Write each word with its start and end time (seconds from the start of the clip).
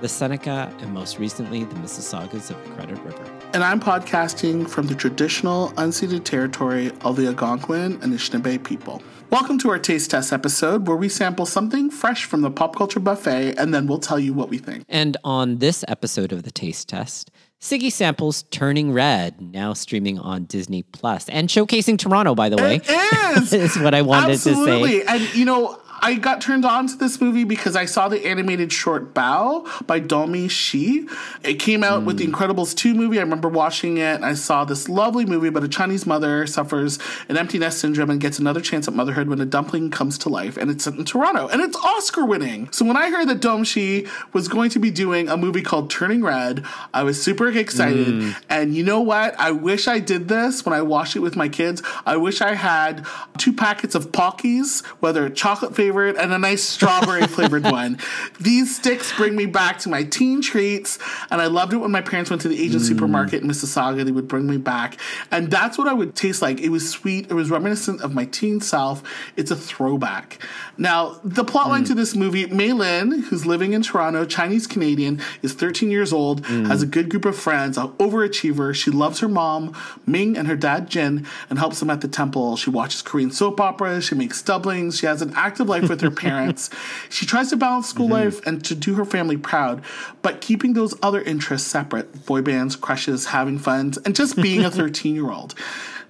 the 0.00 0.08
Seneca, 0.08 0.74
and 0.80 0.92
most 0.92 1.18
recently, 1.18 1.64
the 1.64 1.74
Mississaugas 1.76 2.50
of 2.50 2.62
the 2.64 2.70
Credit 2.74 2.98
River. 3.04 3.24
And 3.54 3.62
I'm 3.62 3.80
podcasting 3.80 4.68
from 4.68 4.86
the 4.86 4.94
traditional 4.94 5.70
unceded 5.72 6.24
territory 6.24 6.90
of 7.02 7.16
the 7.16 7.26
Algonquin 7.28 7.98
and 8.02 8.12
Anishinaabe 8.12 8.62
people. 8.64 9.02
Welcome 9.30 9.58
to 9.60 9.70
our 9.70 9.78
taste 9.78 10.10
test 10.10 10.32
episode 10.32 10.86
where 10.86 10.96
we 10.96 11.08
sample 11.08 11.46
something 11.46 11.90
fresh 11.90 12.24
from 12.24 12.42
the 12.42 12.50
pop 12.50 12.76
culture 12.76 13.00
buffet 13.00 13.54
and 13.56 13.72
then 13.72 13.86
we'll 13.86 13.98
tell 13.98 14.18
you 14.18 14.32
what 14.34 14.48
we 14.48 14.58
think. 14.58 14.84
And 14.88 15.16
on 15.24 15.58
this 15.58 15.84
episode 15.88 16.32
of 16.32 16.42
the 16.42 16.50
taste 16.50 16.88
test, 16.88 17.30
Sigi 17.60 17.90
samples 17.90 18.42
Turning 18.50 18.92
Red, 18.92 19.40
now 19.40 19.72
streaming 19.72 20.18
on 20.18 20.44
Disney 20.44 20.82
Plus 20.82 21.28
and 21.30 21.48
showcasing 21.48 21.98
Toronto, 21.98 22.34
by 22.34 22.48
the 22.48 22.56
way. 22.56 22.80
It 22.84 23.36
is. 23.38 23.52
is 23.52 23.78
what 23.78 23.94
I 23.94 24.02
wanted 24.02 24.32
Absolutely. 24.32 25.00
to 25.00 25.06
say. 25.06 25.14
And 25.14 25.34
you 25.34 25.46
know, 25.46 25.80
I 26.04 26.16
got 26.16 26.42
turned 26.42 26.66
on 26.66 26.86
to 26.88 26.96
this 26.96 27.18
movie 27.18 27.44
because 27.44 27.74
I 27.74 27.86
saw 27.86 28.08
the 28.08 28.26
animated 28.26 28.70
short 28.70 29.14
Bao 29.14 29.86
by 29.86 30.00
Domee 30.00 30.48
Shi. 30.48 31.08
It 31.42 31.54
came 31.54 31.82
out 31.82 32.02
mm. 32.02 32.04
with 32.04 32.18
the 32.18 32.26
Incredibles 32.26 32.76
2 32.76 32.92
movie. 32.92 33.18
I 33.18 33.22
remember 33.22 33.48
watching 33.48 33.96
it. 33.96 34.20
I 34.20 34.34
saw 34.34 34.66
this 34.66 34.90
lovely 34.90 35.24
movie 35.24 35.48
about 35.48 35.64
a 35.64 35.68
Chinese 35.68 36.04
mother 36.04 36.46
suffers 36.46 36.98
an 37.30 37.38
empty 37.38 37.58
nest 37.58 37.78
syndrome 37.78 38.10
and 38.10 38.20
gets 38.20 38.38
another 38.38 38.60
chance 38.60 38.86
at 38.86 38.92
motherhood 38.92 39.30
when 39.30 39.40
a 39.40 39.46
dumpling 39.46 39.90
comes 39.90 40.18
to 40.18 40.28
life. 40.28 40.58
And 40.58 40.70
it's 40.70 40.84
set 40.84 40.92
in 40.92 41.06
Toronto. 41.06 41.48
And 41.48 41.62
it's 41.62 41.76
Oscar 41.78 42.26
winning. 42.26 42.70
So 42.70 42.84
when 42.84 42.98
I 42.98 43.08
heard 43.08 43.26
that 43.30 43.40
Domee 43.40 43.64
Shi 43.64 44.06
was 44.34 44.46
going 44.48 44.68
to 44.70 44.78
be 44.78 44.90
doing 44.90 45.30
a 45.30 45.38
movie 45.38 45.62
called 45.62 45.88
Turning 45.88 46.22
Red, 46.22 46.66
I 46.92 47.02
was 47.04 47.22
super 47.22 47.48
excited. 47.48 48.08
Mm. 48.08 48.42
And 48.50 48.74
you 48.74 48.84
know 48.84 49.00
what? 49.00 49.40
I 49.40 49.52
wish 49.52 49.88
I 49.88 50.00
did 50.00 50.28
this 50.28 50.66
when 50.66 50.74
I 50.74 50.82
watched 50.82 51.16
it 51.16 51.20
with 51.20 51.34
my 51.34 51.48
kids. 51.48 51.82
I 52.04 52.18
wish 52.18 52.42
I 52.42 52.56
had 52.56 53.06
two 53.38 53.54
packets 53.54 53.94
of 53.94 54.12
Pockies, 54.12 54.84
whether 55.00 55.30
chocolate 55.30 55.74
flavored 55.74 55.93
flavored 55.94 56.16
and 56.16 56.32
a 56.32 56.38
nice 56.38 56.62
strawberry 56.62 57.26
flavored 57.28 57.64
one. 57.64 57.98
These 58.40 58.76
sticks 58.76 59.16
bring 59.16 59.36
me 59.36 59.46
back 59.46 59.78
to 59.80 59.88
my 59.88 60.02
teen 60.02 60.42
treats, 60.42 60.98
and 61.30 61.40
I 61.40 61.46
loved 61.46 61.72
it 61.72 61.76
when 61.76 61.92
my 61.92 62.00
parents 62.00 62.30
went 62.30 62.42
to 62.42 62.48
the 62.48 62.60
Asian 62.60 62.80
mm. 62.80 62.84
supermarket 62.84 63.42
in 63.42 63.48
Mississauga. 63.48 64.04
They 64.04 64.10
would 64.10 64.28
bring 64.28 64.46
me 64.46 64.56
back, 64.56 64.98
and 65.30 65.50
that's 65.50 65.78
what 65.78 65.86
I 65.86 65.92
would 65.92 66.16
taste 66.16 66.42
like. 66.42 66.60
It 66.60 66.70
was 66.70 66.88
sweet. 66.90 67.30
It 67.30 67.34
was 67.34 67.50
reminiscent 67.50 68.02
of 68.02 68.12
my 68.12 68.24
teen 68.24 68.60
self. 68.60 69.02
It's 69.36 69.50
a 69.50 69.56
throwback. 69.56 70.42
Now, 70.76 71.20
the 71.22 71.44
plotline 71.44 71.82
mm. 71.82 71.86
to 71.88 71.94
this 71.94 72.16
movie: 72.16 72.46
Mei 72.46 72.72
Lin, 72.72 73.22
who's 73.22 73.46
living 73.46 73.72
in 73.72 73.82
Toronto, 73.82 74.24
Chinese 74.24 74.66
Canadian, 74.66 75.20
is 75.42 75.54
13 75.54 75.90
years 75.90 76.12
old, 76.12 76.42
mm. 76.42 76.66
has 76.66 76.82
a 76.82 76.86
good 76.86 77.08
group 77.08 77.24
of 77.24 77.36
friends, 77.36 77.78
an 77.78 77.88
overachiever. 77.98 78.74
She 78.74 78.90
loves 78.90 79.20
her 79.20 79.28
mom, 79.28 79.74
Ming, 80.06 80.36
and 80.36 80.48
her 80.48 80.56
dad 80.56 80.88
Jin, 80.88 81.26
and 81.48 81.58
helps 81.58 81.78
them 81.78 81.90
at 81.90 82.00
the 82.00 82.08
temple. 82.08 82.56
She 82.56 82.70
watches 82.70 83.02
Korean 83.02 83.30
soap 83.30 83.60
operas. 83.60 84.04
She 84.04 84.14
makes 84.14 84.42
doublings. 84.42 84.98
She 84.98 85.06
has 85.06 85.22
an 85.22 85.32
active 85.36 85.68
life 85.68 85.83
with 85.88 86.00
her 86.00 86.10
parents. 86.10 86.70
she 87.08 87.26
tries 87.26 87.50
to 87.50 87.56
balance 87.56 87.88
school 87.88 88.06
mm-hmm. 88.06 88.24
life 88.24 88.46
and 88.46 88.64
to 88.64 88.74
do 88.74 88.94
her 88.94 89.04
family 89.04 89.36
proud, 89.36 89.82
but 90.22 90.40
keeping 90.40 90.74
those 90.74 90.94
other 91.02 91.22
interests 91.22 91.68
separate 91.68 92.26
boy 92.26 92.42
bands, 92.42 92.76
crushes, 92.76 93.26
having 93.26 93.58
fun, 93.58 93.92
and 94.04 94.14
just 94.14 94.36
being 94.36 94.64
a 94.64 94.70
13 94.72 95.14
year 95.14 95.30
old. 95.30 95.54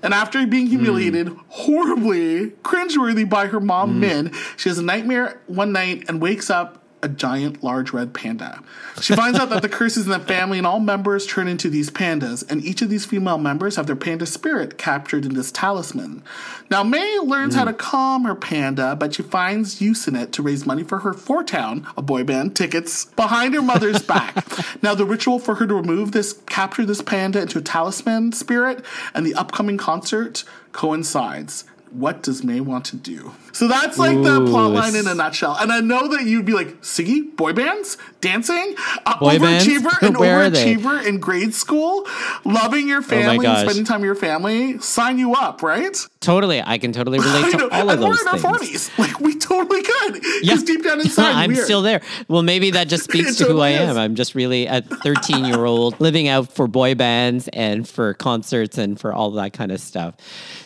And 0.02 0.12
after 0.12 0.46
being 0.46 0.66
humiliated 0.66 1.28
mm. 1.28 1.40
horribly, 1.48 2.50
cringeworthy 2.62 3.28
by 3.28 3.46
her 3.46 3.58
mom, 3.58 3.94
mm. 3.94 3.98
Min, 4.00 4.32
she 4.56 4.68
has 4.68 4.78
a 4.78 4.82
nightmare 4.82 5.40
one 5.46 5.72
night 5.72 6.04
and 6.08 6.20
wakes 6.20 6.50
up 6.50 6.83
a 7.04 7.08
giant, 7.08 7.62
large 7.62 7.92
red 7.92 8.14
panda. 8.14 8.62
She 9.00 9.14
finds 9.14 9.38
out 9.38 9.50
that 9.50 9.60
the 9.60 9.68
curse 9.68 9.96
is 9.96 10.06
in 10.06 10.12
the 10.12 10.18
family, 10.18 10.56
and 10.56 10.66
all 10.66 10.80
members 10.80 11.26
turn 11.26 11.48
into 11.48 11.68
these 11.68 11.90
pandas, 11.90 12.48
and 12.50 12.64
each 12.64 12.80
of 12.80 12.88
these 12.88 13.04
female 13.04 13.36
members 13.36 13.76
have 13.76 13.86
their 13.86 13.94
panda 13.94 14.24
spirit 14.24 14.78
captured 14.78 15.26
in 15.26 15.34
this 15.34 15.52
talisman. 15.52 16.22
Now, 16.70 16.82
Mei 16.82 17.18
learns 17.18 17.54
mm. 17.54 17.58
how 17.58 17.64
to 17.66 17.74
calm 17.74 18.24
her 18.24 18.34
panda, 18.34 18.96
but 18.96 19.14
she 19.14 19.22
finds 19.22 19.82
use 19.82 20.08
in 20.08 20.16
it 20.16 20.32
to 20.32 20.42
raise 20.42 20.64
money 20.64 20.82
for 20.82 21.00
her 21.00 21.12
Four 21.12 21.44
Town, 21.44 21.86
a 21.96 22.02
boy 22.02 22.24
band, 22.24 22.56
tickets 22.56 23.04
behind 23.04 23.54
her 23.54 23.62
mother's 23.62 24.02
back. 24.02 24.44
Now, 24.82 24.94
the 24.94 25.06
ritual 25.06 25.38
for 25.38 25.56
her 25.56 25.66
to 25.66 25.74
remove 25.74 26.12
this, 26.12 26.34
capture 26.46 26.84
this 26.84 27.00
panda 27.00 27.40
into 27.40 27.58
a 27.58 27.62
talisman 27.62 28.32
spirit, 28.32 28.84
and 29.14 29.24
the 29.24 29.34
upcoming 29.34 29.78
concert 29.78 30.44
coincides 30.72 31.64
what 31.94 32.22
does 32.22 32.42
Mei 32.42 32.60
want 32.60 32.84
to 32.86 32.96
do? 32.96 33.32
So 33.52 33.68
that's 33.68 33.98
like 33.98 34.16
Ooh, 34.16 34.24
the 34.24 34.50
plot 34.50 34.72
line 34.72 34.96
in 34.96 35.06
a 35.06 35.14
nutshell. 35.14 35.56
And 35.58 35.72
I 35.72 35.80
know 35.80 36.08
that 36.08 36.24
you'd 36.24 36.44
be 36.44 36.52
like, 36.52 36.80
Sigi, 36.82 37.34
boy 37.36 37.52
bands, 37.52 37.96
dancing, 38.20 38.74
uh, 39.06 39.18
boy 39.18 39.38
overachiever, 39.38 40.02
and 40.02 40.16
overachiever 40.16 41.06
in 41.06 41.20
grade 41.20 41.54
school, 41.54 42.06
loving 42.44 42.88
your 42.88 42.98
oh 42.98 43.02
family, 43.02 43.46
oh 43.46 43.62
spending 43.62 43.84
time 43.84 44.00
with 44.00 44.06
your 44.06 44.16
family. 44.16 44.78
Sign 44.78 45.18
you 45.18 45.34
up, 45.34 45.62
right? 45.62 45.96
Totally, 46.24 46.62
I 46.64 46.78
can 46.78 46.92
totally 46.92 47.18
relate 47.20 47.52
to 47.52 47.68
all 47.68 47.90
of 47.90 48.00
those 48.00 48.22
things. 48.22 48.42
We're 48.42 48.48
in 48.48 48.54
our 48.54 48.58
40s. 48.58 48.90
Like 49.04 49.20
we 49.20 49.36
totally 49.38 49.82
could. 49.82 50.22
Because 50.40 50.62
deep 50.62 50.82
down 50.84 51.00
inside, 51.00 51.32
I'm 51.32 51.54
still 51.54 51.82
there. 51.82 52.00
Well, 52.28 52.42
maybe 52.42 52.70
that 52.70 52.88
just 52.88 53.04
speaks 53.04 53.36
to 53.36 53.44
totally 53.44 53.74
who 53.74 53.78
I 53.78 53.82
am. 53.82 53.90
Is. 53.90 53.96
I'm 53.96 54.14
just 54.14 54.34
really 54.34 54.66
a 54.66 54.80
13 54.80 55.44
year 55.44 55.64
old 55.64 56.00
living 56.00 56.28
out 56.28 56.50
for 56.52 56.66
boy 56.66 56.94
bands 56.94 57.48
and 57.48 57.86
for 57.86 58.14
concerts 58.14 58.78
and 58.78 58.98
for 58.98 59.12
all 59.12 59.32
that 59.32 59.52
kind 59.52 59.72
of 59.72 59.80
stuff. 59.80 60.16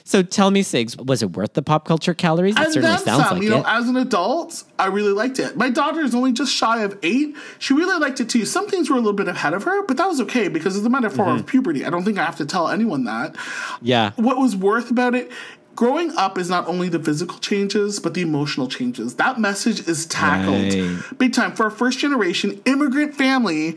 So 0.09 0.23
tell 0.23 0.51
me, 0.51 0.63
Sigs, 0.63 0.97
was 1.05 1.23
it 1.23 1.37
worth 1.37 1.53
the 1.53 1.61
pop 1.61 1.85
culture 1.85 2.15
calories? 2.15 2.57
It 2.57 2.63
and 2.63 2.73
certainly 2.73 2.97
sounds 2.97 3.25
some. 3.25 3.35
like 3.35 3.43
you 3.43 3.51
know, 3.51 3.59
it. 3.59 3.67
As 3.67 3.89
an 3.89 3.97
adult, 3.97 4.65
I 4.79 4.87
really 4.87 5.13
liked 5.13 5.39
it. 5.39 5.55
My 5.55 5.69
daughter 5.69 6.01
is 6.01 6.15
only 6.15 6.33
just 6.33 6.51
shy 6.51 6.83
of 6.83 6.99
eight. 7.03 7.37
She 7.59 7.75
really 7.75 7.99
liked 7.99 8.19
it 8.19 8.31
too. 8.31 8.47
Some 8.47 8.69
things 8.69 8.89
were 8.89 8.97
a 8.97 9.01
little 9.01 9.13
bit 9.13 9.29
ahead 9.29 9.53
of 9.53 9.65
her, 9.65 9.83
but 9.85 9.99
that 9.99 10.07
was 10.07 10.19
okay 10.23 10.49
because 10.49 10.79
it's 10.79 10.87
a 10.87 10.91
metaphor 10.91 11.27
mm-hmm. 11.27 11.41
of 11.41 11.47
puberty. 11.47 11.85
I 11.85 11.91
don't 11.91 12.05
think 12.05 12.19
I 12.19 12.25
have 12.25 12.37
to 12.37 12.47
tell 12.47 12.69
anyone 12.69 13.05
that. 13.05 13.37
Yeah. 13.83 14.13
What 14.17 14.39
was 14.39 14.57
worth 14.57 14.91
about 14.91 15.15
it 15.15 15.31
growing 15.79 16.11
up 16.17 16.37
is 16.37 16.51
not 16.51 16.67
only 16.67 16.89
the 16.89 16.99
physical 16.99 17.39
changes, 17.39 18.01
but 18.01 18.13
the 18.13 18.21
emotional 18.21 18.67
changes. 18.67 19.15
That 19.15 19.39
message 19.39 19.87
is 19.87 20.07
tackled 20.07 20.75
right. 20.75 21.19
big 21.19 21.33
time 21.33 21.53
for 21.53 21.67
a 21.67 21.71
first 21.71 22.01
generation 22.01 22.61
immigrant 22.65 23.15
family. 23.15 23.77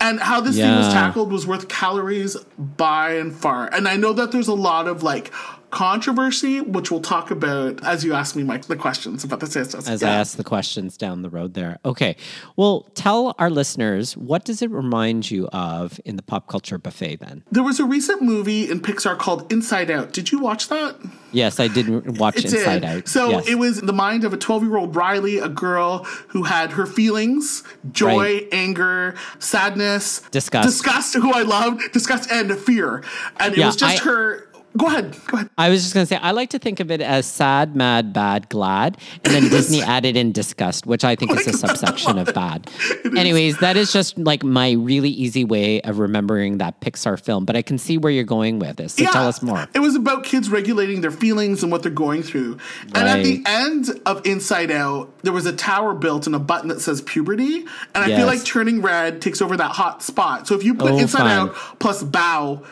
And 0.00 0.20
how 0.20 0.40
this 0.40 0.56
yeah. 0.56 0.66
thing 0.66 0.76
was 0.76 0.94
tackled 0.94 1.32
was 1.32 1.48
worth 1.48 1.66
calories 1.66 2.36
by 2.56 3.14
and 3.14 3.34
far. 3.34 3.68
And 3.74 3.88
I 3.88 3.96
know 3.96 4.12
that 4.12 4.30
there's 4.30 4.46
a 4.46 4.54
lot 4.54 4.86
of 4.86 5.02
like 5.02 5.32
controversy, 5.70 6.60
which 6.60 6.90
we'll 6.90 7.00
talk 7.00 7.30
about 7.30 7.82
as 7.84 8.04
you 8.04 8.12
ask 8.12 8.36
me 8.36 8.42
my, 8.42 8.58
the 8.58 8.76
questions 8.76 9.24
about 9.24 9.40
the 9.40 9.46
sisters. 9.46 9.88
As 9.88 10.02
yeah. 10.02 10.08
I 10.08 10.14
ask 10.14 10.36
the 10.36 10.44
questions 10.44 10.96
down 10.96 11.22
the 11.22 11.30
road 11.30 11.54
there. 11.54 11.78
Okay. 11.84 12.16
Well, 12.56 12.88
tell 12.94 13.34
our 13.38 13.50
listeners, 13.50 14.16
what 14.16 14.44
does 14.44 14.62
it 14.62 14.70
remind 14.70 15.30
you 15.30 15.48
of 15.48 16.00
in 16.04 16.16
the 16.16 16.22
pop 16.22 16.48
culture 16.48 16.78
buffet 16.78 17.16
then? 17.16 17.44
There 17.50 17.62
was 17.62 17.80
a 17.80 17.84
recent 17.84 18.22
movie 18.22 18.70
in 18.70 18.80
Pixar 18.80 19.18
called 19.18 19.50
Inside 19.52 19.90
Out. 19.90 20.12
Did 20.12 20.32
you 20.32 20.38
watch 20.38 20.68
that? 20.68 20.96
Yes, 21.32 21.60
I 21.60 21.68
did 21.68 22.18
watch 22.18 22.38
it 22.38 22.46
Inside 22.46 22.80
did. 22.80 22.84
Out. 22.84 23.08
So 23.08 23.30
yes. 23.30 23.48
it 23.48 23.54
was 23.54 23.80
the 23.80 23.92
mind 23.92 24.24
of 24.24 24.32
a 24.32 24.36
12 24.36 24.64
year 24.64 24.76
old 24.76 24.96
Riley, 24.96 25.38
a 25.38 25.48
girl 25.48 26.04
who 26.28 26.44
had 26.44 26.72
her 26.72 26.86
feelings 26.86 27.62
joy, 27.92 28.16
right. 28.16 28.48
anger, 28.52 29.14
sadness, 29.38 30.20
disgust. 30.30 30.68
Disgust, 30.68 31.14
who 31.14 31.32
I 31.32 31.42
loved, 31.42 31.92
disgust, 31.92 32.30
and 32.30 32.56
fear. 32.58 33.04
And 33.38 33.54
it 33.54 33.58
yeah, 33.58 33.66
was 33.66 33.76
just 33.76 34.02
I, 34.02 34.04
her 34.04 34.49
Go 34.76 34.86
ahead. 34.86 35.16
Go 35.26 35.36
ahead. 35.36 35.50
I 35.58 35.68
was 35.68 35.82
just 35.82 35.94
going 35.94 36.06
to 36.06 36.08
say, 36.08 36.16
I 36.16 36.30
like 36.30 36.50
to 36.50 36.58
think 36.58 36.78
of 36.78 36.92
it 36.92 37.00
as 37.00 37.26
sad, 37.26 37.74
mad, 37.74 38.12
bad, 38.12 38.48
glad. 38.48 38.98
And 39.24 39.34
then 39.34 39.48
Disney 39.50 39.82
added 39.82 40.16
in 40.16 40.30
disgust, 40.30 40.86
which 40.86 41.02
I 41.04 41.16
think 41.16 41.32
is 41.32 41.46
a 41.48 41.52
subsection 41.52 42.18
of 42.18 42.32
bad. 42.32 42.70
Anyways, 43.16 43.58
that 43.58 43.76
is 43.76 43.92
just 43.92 44.16
like 44.16 44.44
my 44.44 44.72
really 44.72 45.10
easy 45.10 45.44
way 45.44 45.80
of 45.80 45.98
remembering 45.98 46.58
that 46.58 46.80
Pixar 46.80 47.20
film. 47.20 47.44
But 47.44 47.56
I 47.56 47.62
can 47.62 47.78
see 47.78 47.98
where 47.98 48.12
you're 48.12 48.22
going 48.22 48.60
with 48.60 48.76
this. 48.76 48.94
So 48.94 49.02
yeah, 49.02 49.10
tell 49.10 49.26
us 49.26 49.42
more. 49.42 49.66
It 49.74 49.80
was 49.80 49.96
about 49.96 50.22
kids 50.22 50.50
regulating 50.50 51.00
their 51.00 51.10
feelings 51.10 51.64
and 51.64 51.72
what 51.72 51.82
they're 51.82 51.90
going 51.90 52.22
through. 52.22 52.58
Right. 52.94 52.96
And 52.96 53.08
at 53.08 53.24
the 53.24 53.42
end 53.46 54.00
of 54.06 54.24
Inside 54.24 54.70
Out, 54.70 55.12
there 55.22 55.32
was 55.32 55.46
a 55.46 55.52
tower 55.52 55.94
built 55.94 56.26
and 56.26 56.36
a 56.36 56.40
button 56.40 56.68
that 56.68 56.80
says 56.80 57.02
puberty. 57.02 57.64
And 57.94 58.04
I 58.04 58.06
yes. 58.06 58.18
feel 58.18 58.26
like 58.26 58.44
turning 58.44 58.82
red 58.82 59.20
takes 59.20 59.42
over 59.42 59.56
that 59.56 59.72
hot 59.72 60.02
spot. 60.02 60.46
So 60.46 60.54
if 60.54 60.62
you 60.62 60.74
put 60.74 60.92
oh, 60.92 60.98
Inside 60.98 61.18
fine. 61.18 61.30
Out 61.30 61.54
plus 61.80 62.04
Bao, 62.04 62.64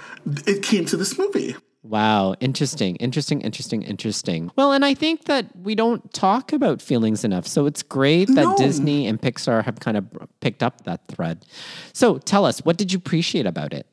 it 0.46 0.62
came 0.62 0.84
to 0.86 0.96
this 0.96 1.18
movie. 1.18 1.56
Wow, 1.82 2.34
interesting, 2.40 2.96
interesting, 2.96 3.40
interesting, 3.40 3.82
interesting. 3.82 4.50
Well, 4.56 4.72
and 4.72 4.84
I 4.84 4.94
think 4.94 5.25
that 5.25 5.46
we 5.56 5.75
don't 5.75 6.12
talk 6.12 6.52
about 6.52 6.82
feelings 6.82 7.25
enough. 7.25 7.46
So 7.46 7.66
it's 7.66 7.82
great 7.82 8.26
that 8.28 8.42
no. 8.42 8.56
Disney 8.56 9.06
and 9.06 9.20
Pixar 9.20 9.64
have 9.64 9.78
kind 9.78 9.96
of 9.96 10.06
picked 10.40 10.62
up 10.62 10.84
that 10.84 11.06
thread. 11.08 11.46
So 11.92 12.19
tell 12.19 12.44
us, 12.44 12.60
what 12.60 12.76
did 12.76 12.92
you 12.92 12.98
appreciate 12.98 13.46
about 13.46 13.72
it? 13.72 13.86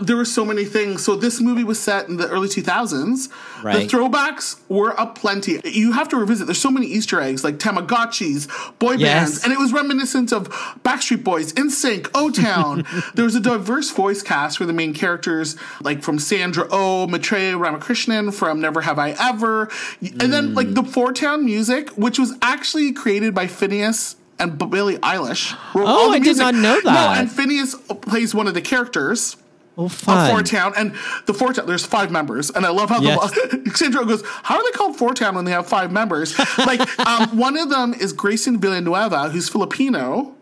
There 0.00 0.16
were 0.16 0.24
so 0.24 0.44
many 0.44 0.64
things. 0.64 1.04
So 1.04 1.16
this 1.16 1.40
movie 1.40 1.64
was 1.64 1.78
set 1.78 2.08
in 2.08 2.16
the 2.16 2.28
early 2.28 2.48
2000s. 2.48 3.28
Right. 3.62 3.88
The 3.88 3.96
throwbacks 3.96 4.60
were 4.68 4.90
aplenty. 4.90 5.60
You 5.64 5.92
have 5.92 6.08
to 6.08 6.16
revisit. 6.16 6.46
There's 6.46 6.60
so 6.60 6.70
many 6.70 6.86
Easter 6.86 7.20
eggs, 7.20 7.44
like 7.44 7.58
Tamagotchis, 7.58 8.78
boy 8.78 8.92
Yes. 8.92 9.30
bands, 9.30 9.44
and 9.44 9.52
it 9.52 9.58
was 9.58 9.72
reminiscent 9.72 10.32
of 10.32 10.48
Backstreet 10.84 11.24
Boys, 11.24 11.52
NSYNC, 11.54 12.10
O 12.14 12.30
Town. 12.30 12.84
there 13.14 13.24
was 13.24 13.34
a 13.34 13.40
diverse 13.40 13.90
voice 13.90 14.22
cast 14.22 14.58
for 14.58 14.66
the 14.66 14.72
main 14.72 14.94
characters, 14.94 15.56
like 15.82 16.02
from 16.02 16.18
Sandra 16.18 16.66
Oh, 16.70 17.06
Maitreyi 17.08 17.58
Ramakrishnan 17.58 18.32
from 18.32 18.60
Never 18.60 18.82
Have 18.82 18.98
I 18.98 19.10
Ever, 19.18 19.70
and 20.00 20.32
then 20.32 20.54
like 20.54 20.74
the 20.74 20.82
hmm. 20.82 20.88
Four 20.88 21.12
Town 21.12 21.44
music, 21.44 21.90
which 21.90 22.18
was 22.18 22.34
actually 22.42 22.92
created 22.92 23.34
by 23.34 23.46
Finneas. 23.46 24.16
And 24.40 24.56
Billie 24.56 24.98
Eilish. 24.98 25.52
Oh, 25.74 26.12
I 26.12 26.20
did 26.20 26.36
not 26.36 26.54
know 26.54 26.80
that. 26.80 26.84
No, 26.84 27.20
and 27.20 27.28
Finneas 27.28 27.74
plays 28.02 28.36
one 28.36 28.46
of 28.46 28.54
the 28.54 28.60
characters 28.60 29.36
Oh, 29.80 29.88
fun. 29.88 30.28
Four 30.30 30.42
Town, 30.42 30.72
and 30.76 30.92
the 31.26 31.32
Four 31.32 31.52
Town. 31.52 31.66
There's 31.66 31.86
five 31.86 32.10
members, 32.10 32.50
and 32.50 32.66
I 32.66 32.70
love 32.70 32.88
how 32.90 33.00
Yes. 33.00 33.30
the 33.50 33.70
Sandra 33.76 34.04
goes, 34.04 34.22
"How 34.42 34.56
are 34.56 34.64
they 34.64 34.72
called 34.76 34.96
Four 34.96 35.14
Town 35.14 35.36
when 35.36 35.44
they 35.44 35.52
have 35.52 35.68
five 35.68 35.92
members?" 35.92 36.36
like 36.58 36.80
um, 37.06 37.36
one 37.38 37.56
of 37.56 37.70
them 37.70 37.94
is 37.94 38.12
Grayson 38.12 38.58
Villanueva, 38.60 39.28
who's 39.30 39.48
Filipino. 39.48 40.34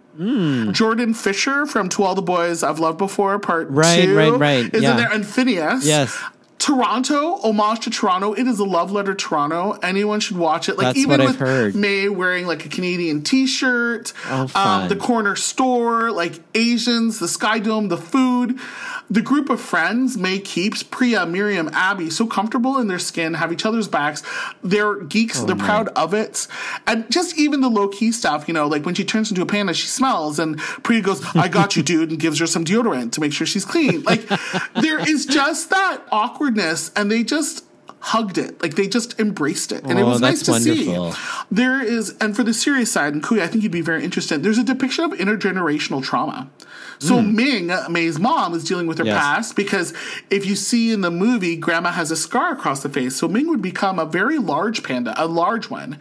Jordan 0.72 1.12
Fisher 1.12 1.66
from 1.66 1.90
To 1.90 2.02
All 2.02 2.14
the 2.14 2.22
Boys 2.22 2.62
I've 2.62 2.78
Loved 2.78 2.96
Before, 2.96 3.38
Part 3.38 3.68
Right, 3.68 4.06
Two, 4.06 4.16
right, 4.16 4.32
right, 4.32 4.74
is 4.74 4.82
yeah. 4.82 4.92
in 4.92 4.96
there, 4.96 5.12
and 5.12 5.24
Finneas. 5.24 5.84
Yes. 5.84 6.18
Toronto, 6.58 7.36
homage 7.42 7.80
to 7.80 7.90
Toronto. 7.90 8.32
It 8.32 8.46
is 8.46 8.58
a 8.58 8.64
love 8.64 8.90
letter 8.90 9.12
to 9.14 9.24
Toronto. 9.28 9.72
Anyone 9.82 10.20
should 10.20 10.38
watch 10.38 10.70
it. 10.70 10.78
Like 10.78 10.86
That's 10.86 10.98
even 10.98 11.20
with 11.22 11.36
heard. 11.36 11.74
Mei 11.74 12.08
wearing 12.08 12.46
like 12.46 12.64
a 12.64 12.68
Canadian 12.70 13.22
T-shirt, 13.22 14.14
Oh, 14.28 14.50
um, 14.54 14.88
the 14.88 14.96
corner 14.96 15.36
store, 15.36 16.10
like 16.10 16.40
Asians, 16.54 17.18
the 17.18 17.28
Sky 17.28 17.58
Dome, 17.58 17.88
the 17.88 17.98
food. 17.98 18.58
The 19.08 19.22
group 19.22 19.50
of 19.50 19.60
friends 19.60 20.16
Mei 20.16 20.38
keeps 20.40 20.82
Priya, 20.82 21.26
Miriam, 21.26 21.70
Abby 21.72 22.10
so 22.10 22.26
comfortable 22.26 22.78
in 22.78 22.88
their 22.88 22.98
skin, 22.98 23.34
have 23.34 23.52
each 23.52 23.64
other's 23.64 23.88
backs. 23.88 24.22
They're 24.62 24.96
geeks. 24.96 25.42
Oh, 25.42 25.46
they're 25.46 25.56
proud 25.56 25.88
of 25.88 26.12
it, 26.12 26.46
and 26.86 27.10
just 27.10 27.38
even 27.38 27.60
the 27.60 27.68
low 27.68 27.88
key 27.88 28.10
stuff. 28.12 28.48
You 28.48 28.54
know, 28.54 28.66
like 28.66 28.84
when 28.84 28.94
she 28.94 29.04
turns 29.04 29.30
into 29.30 29.42
a 29.42 29.46
panda, 29.46 29.74
she 29.74 29.86
smells, 29.86 30.38
and 30.38 30.58
Priya 30.58 31.02
goes, 31.02 31.24
"I 31.34 31.48
got 31.48 31.76
you, 31.76 31.82
dude," 31.84 32.10
and 32.10 32.18
gives 32.18 32.38
her 32.40 32.46
some 32.46 32.64
deodorant 32.64 33.12
to 33.12 33.20
make 33.20 33.32
sure 33.32 33.46
she's 33.46 33.64
clean. 33.64 34.02
Like 34.02 34.26
there 34.74 34.98
is 34.98 35.26
just 35.26 35.70
that 35.70 36.02
awkwardness, 36.10 36.90
and 36.96 37.10
they 37.10 37.22
just 37.22 37.64
hugged 38.00 38.38
it. 38.38 38.62
Like 38.62 38.76
they 38.76 38.86
just 38.88 39.18
embraced 39.18 39.72
it. 39.72 39.82
And 39.84 39.98
it 39.98 40.02
Oh, 40.02 40.08
was 40.10 40.20
nice 40.20 40.42
to 40.42 40.52
wonderful. 40.52 41.12
see. 41.12 41.20
There 41.50 41.82
is, 41.82 42.14
and 42.20 42.36
for 42.36 42.42
the 42.42 42.54
serious 42.54 42.92
side, 42.92 43.14
and 43.14 43.22
Kui, 43.22 43.42
I 43.42 43.46
think 43.46 43.62
you'd 43.62 43.72
be 43.72 43.80
very 43.80 44.04
interested. 44.04 44.42
There's 44.42 44.58
a 44.58 44.64
depiction 44.64 45.04
of 45.04 45.12
intergenerational 45.12 46.02
trauma. 46.02 46.50
So 46.98 47.20
hmm. 47.20 47.34
Ming, 47.36 47.70
uh, 47.70 47.86
Mei's 47.90 48.18
mom, 48.18 48.54
is 48.54 48.64
dealing 48.64 48.86
with 48.86 48.98
her. 48.98 49.04
Yes. 49.04 49.18
past 49.18 49.56
because 49.56 49.92
if 50.30 50.46
you 50.46 50.56
see 50.56 50.92
in 50.92 51.02
the 51.02 51.10
movie, 51.10 51.56
Grandma 51.56 51.90
has 51.90 52.10
a 52.10 52.16
scar 52.16 52.52
across 52.52 52.82
the 52.82 52.88
face. 52.88 53.16
So 53.16 53.28
Ming 53.28 53.48
would 53.48 53.60
become 53.62 53.98
a 53.98 54.06
very 54.06 54.38
large 54.38 54.82
panda, 54.82 55.12
a 55.16 55.26
large 55.26 55.68
one. 55.68 55.98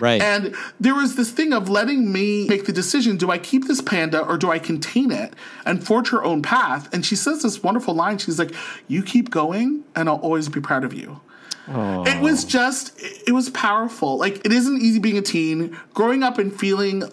Right. 0.00 0.20
And 0.20 0.54
there 0.80 0.94
was 0.94 1.14
this 1.14 1.30
thing 1.30 1.52
of 1.52 1.68
letting 1.68 2.12
me 2.12 2.46
make 2.48 2.66
the 2.66 2.72
decision 2.72 3.16
do 3.16 3.30
I 3.30 3.38
keep 3.38 3.66
this 3.68 3.80
panda 3.80 4.20
or 4.20 4.36
do 4.36 4.50
I 4.50 4.58
contain 4.58 5.12
it 5.12 5.34
and 5.64 5.86
forge 5.86 6.10
her 6.10 6.22
own 6.24 6.42
path? 6.42 6.92
And 6.92 7.06
she 7.06 7.16
says 7.16 7.42
this 7.42 7.62
wonderful 7.62 7.94
line. 7.94 8.18
She's 8.18 8.38
like, 8.38 8.52
You 8.88 9.02
keep 9.02 9.30
going, 9.30 9.84
and 9.94 10.08
I'll 10.08 10.16
always 10.16 10.48
be 10.48 10.60
proud 10.60 10.84
of 10.84 10.92
you. 10.92 11.20
It 11.66 12.20
was 12.20 12.44
just, 12.44 12.92
it 13.00 13.32
was 13.32 13.50
powerful. 13.50 14.18
Like, 14.18 14.44
it 14.44 14.52
isn't 14.52 14.80
easy 14.80 14.98
being 14.98 15.18
a 15.18 15.22
teen. 15.22 15.78
Growing 15.94 16.22
up 16.22 16.38
and 16.38 16.54
feeling 16.54 17.04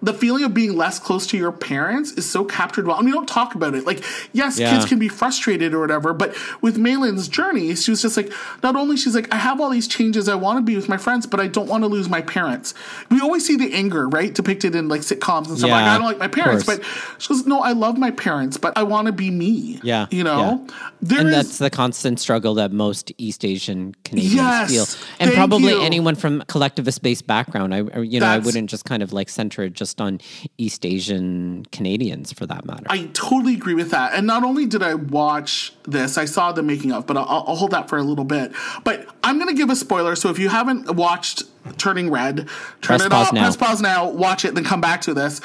the 0.00 0.14
feeling 0.14 0.44
of 0.44 0.54
being 0.54 0.76
less 0.76 0.98
close 1.00 1.26
to 1.26 1.36
your 1.36 1.50
parents 1.50 2.12
is 2.12 2.28
so 2.28 2.44
captured 2.44 2.86
well. 2.86 2.96
I 2.96 3.00
mean, 3.00 3.06
we 3.06 3.12
don't 3.12 3.28
talk 3.28 3.54
about 3.56 3.74
it. 3.74 3.84
Like, 3.84 4.04
yes, 4.32 4.58
Yeah. 4.58 4.70
kids 4.72 4.84
can 4.84 4.98
be 4.98 5.08
frustrated 5.08 5.74
or 5.74 5.80
whatever, 5.80 6.12
but 6.14 6.36
with 6.62 6.78
Mei 6.78 6.96
Lin's 6.96 7.26
journey, 7.26 7.74
she 7.74 7.90
was 7.90 8.00
just 8.02 8.16
like, 8.16 8.32
not 8.62 8.76
only 8.76 8.96
she's 8.96 9.14
like, 9.14 9.32
I 9.34 9.38
have 9.38 9.60
all 9.60 9.70
these 9.70 9.88
changes, 9.88 10.28
I 10.28 10.36
want 10.36 10.58
to 10.58 10.62
be 10.62 10.76
with 10.76 10.88
my 10.88 10.98
friends, 10.98 11.26
but 11.26 11.40
I 11.40 11.48
don't 11.48 11.66
want 11.68 11.82
to 11.82 11.88
lose 11.88 12.08
my 12.08 12.20
parents. 12.20 12.74
We 13.10 13.20
always 13.20 13.44
see 13.44 13.56
the 13.56 13.72
anger, 13.74 14.08
right, 14.08 14.32
depicted 14.32 14.74
in 14.76 14.88
like 14.88 15.00
sitcoms 15.00 15.48
and 15.48 15.58
stuff. 15.58 15.70
Like, 15.70 15.84
I 15.84 15.96
don't 15.98 16.06
like 16.06 16.18
my 16.18 16.28
parents, 16.28 16.64
but 16.64 16.80
she 17.18 17.28
goes, 17.28 17.44
no, 17.46 17.60
I 17.60 17.72
love 17.72 17.98
my 17.98 18.10
parents, 18.12 18.56
but 18.56 18.76
I 18.78 18.84
want 18.84 19.06
to 19.06 19.12
be 19.12 19.30
me. 19.30 19.80
Yeah, 19.82 20.06
you 20.10 20.22
know, 20.22 20.64
yeah. 20.68 20.74
there 21.02 21.18
and 21.20 21.28
is- 21.28 21.34
that's 21.34 21.58
the 21.58 21.70
constant 21.70 22.20
struggle 22.20 22.54
that 22.54 22.70
most 22.72 23.10
East 23.18 23.44
Asian 23.44 23.94
Canadians 24.04 24.34
Yes, 24.34 24.70
feel, 24.94 25.06
and 25.18 25.32
probably 25.32 25.72
you. 25.72 25.80
anyone 25.82 26.14
from 26.14 26.42
collectivist-based 26.46 27.26
background. 27.26 27.74
I, 27.74 27.78
you 28.00 28.20
know, 28.20 28.26
I 28.26 28.38
wouldn't 28.38 28.70
just 28.70 28.84
kind 28.84 29.02
of 29.02 29.12
like 29.12 29.28
center 29.28 29.62
it 29.62 29.72
just 29.72 29.87
on 29.96 30.20
East 30.58 30.84
Asian 30.84 31.64
Canadians 31.72 32.32
for 32.32 32.46
that 32.46 32.64
matter. 32.64 32.84
I 32.88 33.06
totally 33.12 33.54
agree 33.54 33.74
with 33.74 33.90
that. 33.90 34.14
And 34.14 34.26
not 34.26 34.44
only 34.44 34.66
did 34.66 34.82
I 34.82 34.94
watch 34.94 35.72
this, 35.84 36.18
I 36.18 36.24
saw 36.26 36.52
the 36.52 36.62
making 36.62 36.92
of, 36.92 37.06
but 37.06 37.16
I'll, 37.16 37.44
I'll 37.46 37.56
hold 37.56 37.70
that 37.72 37.88
for 37.88 37.98
a 37.98 38.02
little 38.02 38.24
bit. 38.24 38.52
But 38.84 39.06
I'm 39.24 39.36
going 39.38 39.48
to 39.48 39.54
give 39.54 39.70
a 39.70 39.76
spoiler. 39.76 40.14
So 40.16 40.30
if 40.30 40.38
you 40.38 40.48
haven't 40.48 40.94
watched 40.94 41.42
Turning 41.78 42.10
Red, 42.10 42.36
turn 42.38 42.46
Press 42.82 43.02
it 43.04 43.10
pause 43.10 43.26
off, 43.28 43.32
now. 43.32 43.42
press 43.42 43.56
pause 43.56 43.80
now, 43.82 44.08
watch 44.10 44.44
it, 44.44 44.54
then 44.54 44.64
come 44.64 44.80
back 44.80 45.00
to 45.02 45.14
this. 45.14 45.40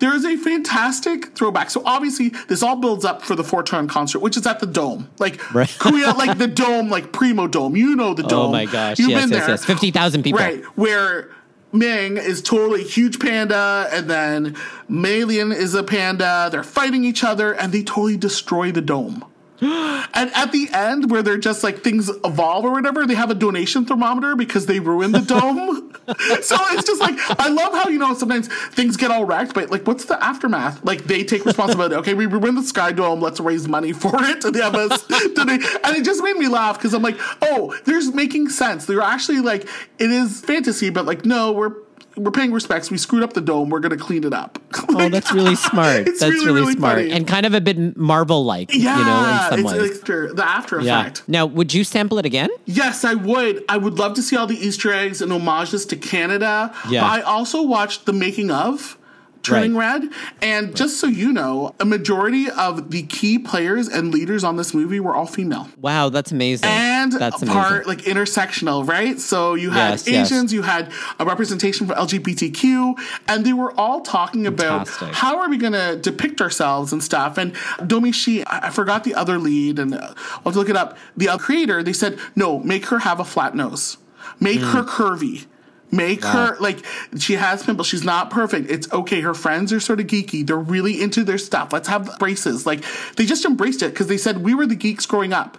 There 0.00 0.14
is 0.14 0.24
a 0.24 0.36
fantastic 0.36 1.34
throwback. 1.36 1.70
So 1.70 1.82
obviously, 1.84 2.30
this 2.48 2.62
all 2.62 2.76
builds 2.76 3.04
up 3.04 3.22
for 3.22 3.36
the 3.36 3.44
Four 3.44 3.62
Town 3.62 3.86
concert, 3.88 4.18
which 4.18 4.36
is 4.36 4.46
at 4.46 4.58
the 4.60 4.66
Dome, 4.66 5.08
like 5.18 5.54
Right. 5.54 5.68
Korea, 5.78 6.10
like 6.12 6.36
the 6.36 6.48
Dome, 6.48 6.90
like 6.90 7.12
Primo 7.12 7.46
Dome. 7.46 7.76
You 7.76 7.94
know 7.94 8.12
the 8.12 8.24
oh 8.24 8.28
Dome. 8.28 8.46
oh 8.46 8.52
my 8.52 8.66
gosh! 8.66 8.98
You've 8.98 9.10
yes, 9.10 9.22
been 9.22 9.30
yes, 9.30 9.40
there. 9.40 9.50
yes. 9.50 9.64
Fifty 9.64 9.90
thousand 9.92 10.24
people. 10.24 10.40
Right, 10.40 10.64
where 10.76 11.30
Ming 11.74 12.16
is 12.18 12.40
totally 12.40 12.82
a 12.82 12.86
huge 12.86 13.18
panda, 13.18 13.88
and 13.90 14.08
then 14.08 14.56
Mei 14.88 15.24
Lin 15.24 15.50
is 15.50 15.74
a 15.74 15.82
panda. 15.82 16.48
They're 16.50 16.62
fighting 16.62 17.04
each 17.04 17.24
other, 17.24 17.52
and 17.52 17.72
they 17.72 17.82
totally 17.82 18.16
destroy 18.16 18.70
the 18.70 18.80
dome. 18.80 19.24
And 20.16 20.30
at 20.34 20.52
the 20.52 20.68
end, 20.72 21.10
where 21.10 21.22
they're 21.22 21.38
just 21.38 21.64
like 21.64 21.82
things 21.82 22.08
evolve 22.24 22.64
or 22.64 22.70
whatever, 22.70 23.04
they 23.06 23.14
have 23.14 23.30
a 23.30 23.34
donation 23.34 23.84
thermometer 23.84 24.36
because 24.36 24.66
they 24.66 24.78
ruined 24.78 25.14
the 25.14 25.20
dome. 25.34 25.92
so 26.42 26.56
it's 26.72 26.86
just 26.86 27.00
like 27.00 27.14
I 27.40 27.48
love 27.48 27.72
how 27.72 27.88
you 27.88 27.98
know 27.98 28.14
sometimes 28.14 28.48
things 28.48 28.96
get 28.96 29.10
all 29.10 29.24
wrecked, 29.24 29.54
but 29.54 29.70
like 29.70 29.86
what's 29.86 30.04
the 30.04 30.22
aftermath? 30.22 30.84
Like 30.84 31.04
they 31.04 31.24
take 31.24 31.44
responsibility. 31.44 31.94
Okay, 31.96 32.14
we 32.14 32.26
ruined 32.26 32.58
the 32.58 32.62
sky 32.62 32.92
dome. 32.92 33.20
Let's 33.20 33.40
raise 33.40 33.66
money 33.66 33.92
for 33.92 34.12
it. 34.22 34.44
And 34.44 34.54
they 34.54 34.60
have 34.60 34.74
us. 34.74 35.04
And 35.44 35.96
it 35.96 36.04
just 36.04 36.22
made 36.22 36.36
me 36.36 36.48
laugh 36.48 36.78
because 36.78 36.94
I'm 36.94 37.02
like, 37.02 37.16
oh, 37.42 37.76
there's 37.84 38.12
making 38.12 38.48
sense. 38.48 38.86
They're 38.86 39.00
actually 39.00 39.40
like 39.40 39.68
it 39.98 40.10
is 40.10 40.40
fantasy, 40.40 40.90
but 40.90 41.06
like 41.06 41.24
no, 41.24 41.52
we're 41.52 41.74
we're 42.16 42.30
paying 42.30 42.52
respects. 42.52 42.90
We 42.90 42.98
screwed 42.98 43.22
up 43.22 43.32
the 43.32 43.40
dome. 43.40 43.70
We're 43.70 43.80
gonna 43.80 43.96
clean 43.96 44.24
it 44.24 44.32
up. 44.32 44.58
Oh, 44.96 45.08
that's 45.08 45.32
really 45.32 45.56
smart. 45.56 46.04
That's 46.04 46.22
really, 46.22 46.46
really, 46.46 46.60
really 46.60 46.72
smart 46.74 46.98
funny. 46.98 47.10
and 47.10 47.26
kind 47.26 47.46
of 47.46 47.54
a 47.54 47.60
bit 47.60 47.96
Marvel-like, 47.96 48.72
yeah, 48.72 48.98
you 48.98 49.04
know, 49.04 49.56
in 49.58 49.64
some 49.64 49.78
ways. 49.80 50.00
the 50.00 50.44
after 50.46 50.80
yeah. 50.80 51.00
effect. 51.00 51.22
Now, 51.26 51.46
would 51.46 51.74
you 51.74 51.82
sample 51.82 52.18
it 52.18 52.26
again? 52.26 52.48
Yes, 52.64 53.04
I 53.04 53.14
would. 53.14 53.64
I 53.68 53.76
would 53.76 53.98
love 53.98 54.14
to 54.14 54.22
see 54.22 54.36
all 54.36 54.46
the 54.46 54.56
Easter 54.56 54.92
eggs 54.92 55.20
and 55.20 55.32
homages 55.32 55.84
to 55.86 55.96
Canada. 55.96 56.72
Yeah. 56.88 57.00
But 57.00 57.06
I 57.06 57.20
also 57.22 57.62
watched 57.62 58.06
the 58.06 58.12
making 58.12 58.52
of 58.52 58.96
Turning 59.44 59.76
Red. 59.76 60.02
And 60.42 60.74
just 60.74 60.98
so 60.98 61.06
you 61.06 61.32
know, 61.32 61.74
a 61.78 61.84
majority 61.84 62.50
of 62.50 62.90
the 62.90 63.02
key 63.02 63.38
players 63.38 63.88
and 63.88 64.10
leaders 64.12 64.42
on 64.42 64.56
this 64.56 64.72
movie 64.74 65.00
were 65.00 65.14
all 65.14 65.26
female. 65.26 65.68
Wow, 65.80 66.08
that's 66.08 66.32
amazing. 66.32 66.68
And 66.68 67.12
that's 67.12 67.42
amazing. 67.42 67.48
part 67.60 67.86
like 67.86 67.98
intersectional, 68.02 68.86
right? 68.88 69.20
So 69.20 69.54
you 69.54 69.70
had 69.70 69.90
Yes, 69.90 70.08
yes. 70.08 70.32
Asians, 70.32 70.52
you 70.52 70.62
had 70.62 70.90
a 71.18 71.24
representation 71.26 71.86
for 71.86 71.94
LGBTQ, 71.94 72.94
and 73.28 73.44
they 73.44 73.52
were 73.52 73.72
all 73.78 74.00
talking 74.00 74.44
Fantastic. 74.44 75.02
about 75.02 75.14
how 75.14 75.38
are 75.40 75.48
we 75.48 75.56
going 75.58 75.72
to 75.74 75.96
depict 76.00 76.40
ourselves 76.40 76.92
and 76.92 77.02
stuff. 77.02 77.38
And 77.38 77.54
Domee 77.86 78.12
Shi, 78.12 78.42
I 78.46 78.70
forgot 78.70 79.04
the 79.04 79.14
other 79.14 79.38
lead, 79.38 79.78
and 79.78 79.94
I'll 79.94 80.14
have 80.44 80.52
to 80.54 80.58
look 80.58 80.68
it 80.70 80.76
up. 80.76 80.96
The 81.16 81.28
creator, 81.38 81.82
they 81.82 81.92
said, 81.92 82.18
no, 82.34 82.58
make 82.60 82.86
her 82.86 83.00
have 83.00 83.20
a 83.20 83.24
flat 83.24 83.54
nose, 83.54 83.98
make 84.40 84.60
Hmm. 84.60 84.66
her 84.70 84.82
curvy. 84.82 85.46
Make 85.94 86.24
her 86.24 86.56
like 86.60 86.84
she 87.18 87.34
has 87.34 87.62
pimples. 87.62 87.86
She's 87.86 88.04
not 88.04 88.30
perfect. 88.30 88.70
It's 88.70 88.90
okay. 88.92 89.20
Her 89.20 89.34
friends 89.34 89.72
are 89.72 89.80
sort 89.80 90.00
of 90.00 90.06
geeky. 90.06 90.46
They're 90.46 90.56
really 90.56 91.00
into 91.00 91.24
their 91.24 91.38
stuff. 91.38 91.72
Let's 91.72 91.88
have 91.88 92.18
braces. 92.18 92.66
Like 92.66 92.84
they 93.16 93.26
just 93.26 93.44
embraced 93.44 93.82
it 93.82 93.90
because 93.90 94.08
they 94.08 94.18
said 94.18 94.38
we 94.38 94.54
were 94.54 94.66
the 94.66 94.76
geeks 94.76 95.06
growing 95.06 95.32
up. 95.32 95.58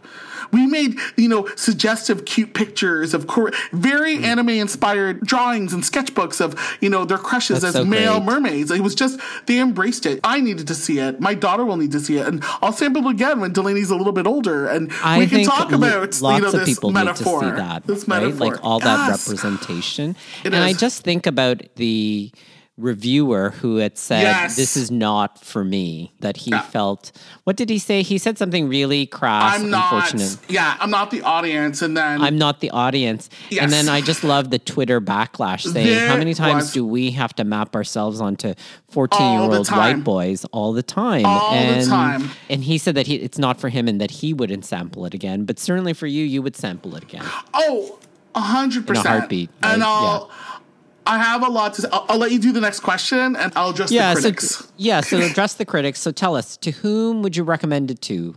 We 0.51 0.65
made 0.67 0.97
you 1.17 1.27
know 1.29 1.47
suggestive, 1.55 2.25
cute 2.25 2.53
pictures 2.53 3.13
of 3.13 3.27
Kore- 3.27 3.51
very 3.71 4.17
Hmm. 4.17 4.25
anime 4.25 4.49
inspired 4.49 5.21
drawings 5.21 5.73
and 5.73 5.83
sketchbooks 5.83 6.39
of 6.41 6.55
you 6.81 6.89
know 6.89 7.05
their 7.05 7.17
crushes 7.17 7.61
That's 7.61 7.75
as 7.75 7.81
so 7.81 7.85
male 7.85 8.19
great. 8.19 8.25
mermaids. 8.25 8.71
It 8.71 8.81
was 8.81 8.95
just 8.95 9.19
they 9.45 9.59
embraced 9.59 10.05
it. 10.05 10.19
I 10.23 10.39
needed 10.41 10.67
to 10.67 10.75
see 10.75 10.99
it. 10.99 11.19
My 11.19 11.33
daughter 11.33 11.65
will 11.65 11.77
need 11.77 11.91
to 11.93 11.99
see 11.99 12.17
it, 12.17 12.27
and 12.27 12.43
I'll 12.61 12.73
sample 12.73 13.07
it 13.07 13.11
again 13.11 13.39
when 13.39 13.51
Delaney's 13.53 13.89
a 13.89 13.95
little 13.95 14.13
bit 14.13 14.27
older, 14.27 14.67
and 14.67 14.91
I 15.03 15.19
we 15.19 15.27
can 15.27 15.43
talk 15.43 15.71
about 15.71 16.19
lots 16.21 16.21
you 16.21 16.45
know 16.45 16.51
this 16.51 16.65
people 16.69 16.91
metaphor. 16.91 17.41
need 17.41 17.49
to 17.51 17.55
see 17.57 17.61
that, 17.61 17.87
This 17.87 18.07
right? 18.07 18.21
metaphor, 18.23 18.47
Like 18.47 18.63
all 18.63 18.79
that 18.79 19.07
Yes. 19.09 19.27
representation. 19.27 20.15
It 20.43 20.53
and 20.53 20.63
I 20.63 20.73
just 20.73 21.03
think 21.03 21.25
about 21.27 21.61
the 21.75 22.31
reviewer 22.77 23.51
who 23.61 23.77
had 23.77 23.97
said 23.97 24.23
Yes. 24.23 24.57
this 24.57 24.75
is 24.75 24.91
not 24.91 25.41
for 25.43 25.63
me 25.63 26.11
that 26.19 26.35
he 26.35 26.51
Yeah. 26.51 26.61
felt 26.61 27.13
what 27.45 27.55
did 27.55 27.69
he 27.69 27.79
say 27.79 28.01
he 28.03 28.17
said 28.17 28.37
something 28.37 28.67
really 28.67 29.05
crass 29.05 29.55
I'm 29.55 29.69
not. 29.69 29.93
unfortunate 29.93 30.37
Yeah, 30.49 30.75
I'm 30.81 30.89
not 30.89 31.09
the 31.09 31.21
audience. 31.21 31.81
And 31.81 31.95
then 31.95 32.21
I'm 32.21 32.37
not 32.37 32.59
the 32.59 32.71
audience. 32.71 33.29
And 33.61 33.71
then 33.71 33.87
I 33.87 34.01
just 34.01 34.25
love 34.25 34.49
the 34.49 34.59
Twitter 34.59 34.99
backlash 34.99 35.61
saying, 35.61 35.87
There 35.87 36.09
How 36.09 36.17
many 36.17 36.33
times 36.33 36.63
was- 36.63 36.73
do 36.73 36.85
we 36.85 37.11
have 37.11 37.33
to 37.35 37.45
map 37.45 37.75
ourselves 37.75 38.19
onto 38.19 38.53
14 38.89 39.31
year 39.31 39.41
old 39.57 39.69
white 39.69 40.03
boys 40.03 40.43
all 40.51 40.73
the 40.73 40.83
time? 40.83 41.25
All 41.25 41.51
the 41.51 41.57
and, 41.57 41.87
time. 41.87 42.29
And 42.49 42.63
he 42.65 42.77
said 42.77 42.95
that 42.95 43.07
he, 43.07 43.15
it's 43.15 43.37
not 43.37 43.57
for 43.57 43.69
him 43.69 43.87
and 43.87 44.01
that 44.01 44.11
he 44.11 44.33
wouldn't 44.33 44.65
sample 44.65 45.05
it 45.05 45.13
again. 45.13 45.45
But 45.45 45.59
certainly 45.59 45.93
for 45.93 46.07
you, 46.07 46.25
you 46.25 46.41
would 46.41 46.57
sample 46.57 46.95
it 46.97 47.03
again. 47.03 47.23
oh, 47.53 47.99
a 48.35 48.41
hundred 48.41 48.85
percent. 48.85 49.05
in 49.05 49.11
a 49.13 49.17
heartbeat, 49.19 49.49
right? 49.63 49.73
And 49.75 49.83
I'll. 49.83 50.29
I 51.05 51.17
have 51.19 51.43
a 51.43 51.49
lot 51.49 51.73
to 51.75 51.81
say. 51.81 51.89
I'll, 51.91 52.05
I'll 52.09 52.17
let 52.17 52.31
you 52.31 52.39
do 52.39 52.51
the 52.51 52.61
next 52.61 52.81
question, 52.81 53.35
and 53.35 53.51
I'll 53.55 53.69
address 53.69 53.91
Yeah, 53.91 54.13
the 54.13 54.21
so 54.21 54.29
critics. 54.29 54.71
yeah, 54.77 55.01
so 55.01 55.19
address 55.31 55.53
the 55.53 55.65
critics. 55.65 55.99
So 55.99 56.11
tell 56.11 56.35
us, 56.35 56.57
to 56.57 56.71
whom 56.71 57.21
would 57.21 57.35
you 57.35 57.43
recommend 57.43 57.91
it 57.91 58.01
to? 58.03 58.35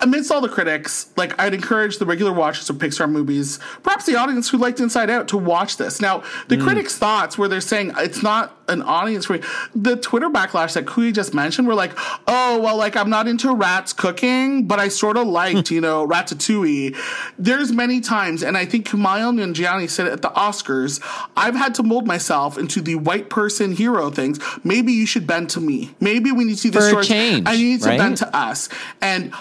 amidst 0.00 0.30
all 0.30 0.40
the 0.40 0.48
critics, 0.48 1.10
like 1.16 1.38
I'd 1.40 1.54
encourage 1.54 1.98
the 1.98 2.06
regular 2.06 2.32
watchers 2.32 2.68
of 2.70 2.76
Pixar 2.76 3.10
movies, 3.10 3.58
perhaps 3.82 4.06
the 4.06 4.16
audience 4.16 4.48
who 4.50 4.58
liked 4.58 4.80
Inside 4.80 5.10
Out, 5.10 5.28
to 5.28 5.36
watch 5.38 5.76
this. 5.76 6.00
Now, 6.00 6.22
the 6.48 6.56
hmm. 6.56 6.62
critics' 6.62 6.98
thoughts, 6.98 7.38
where 7.38 7.48
they're 7.48 7.60
saying 7.60 7.92
it's 7.98 8.22
not 8.22 8.58
an 8.68 8.82
audience 8.82 9.26
for 9.26 9.38
the 9.74 9.96
Twitter 9.96 10.30
backlash 10.30 10.74
that 10.74 10.86
Kui 10.86 11.12
just 11.12 11.34
mentioned, 11.34 11.68
were 11.68 11.74
like, 11.74 11.92
oh, 12.26 12.58
well, 12.60 12.76
like 12.76 12.96
I'm 12.96 13.10
not 13.10 13.28
into 13.28 13.54
rats 13.54 13.92
cooking, 13.92 14.66
but 14.66 14.78
I 14.78 14.88
sort 14.88 15.16
of 15.16 15.26
liked, 15.34 15.70
you 15.70 15.80
know, 15.80 16.06
Ratatouille. 16.06 16.96
There's 17.38 17.72
many 17.72 18.00
times, 18.00 18.42
and 18.42 18.56
I 18.56 18.64
think 18.64 18.88
Kumail 18.88 19.34
Nanjiani 19.34 19.88
said 19.88 20.06
it 20.06 20.12
at 20.12 20.22
the 20.22 20.30
Oscars, 20.30 21.00
I've 21.36 21.54
had 21.54 21.74
to 21.76 21.82
mold 21.94 22.06
myself 22.06 22.58
into 22.58 22.80
the 22.80 22.96
white 22.96 23.30
person 23.30 23.72
hero 23.72 24.10
things. 24.10 24.40
Maybe 24.64 24.92
you 24.92 25.06
should 25.06 25.26
bend 25.26 25.50
to 25.50 25.60
me. 25.60 25.94
Maybe 26.00 26.32
we 26.32 26.44
need 26.44 26.54
to 26.54 26.58
see 26.58 26.70
the 26.70 26.98
a 26.98 27.04
change, 27.04 27.48
you 27.48 27.68
need 27.68 27.82
to 27.82 27.90
right? 27.90 27.98
bend 27.98 28.16
to 28.18 28.36
us. 28.36 28.68
And 29.00 29.32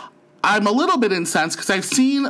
I'm 0.43 0.67
a 0.67 0.71
little 0.71 0.97
bit 0.97 1.11
incensed 1.11 1.57
because 1.57 1.69
I've 1.69 1.85
seen 1.85 2.27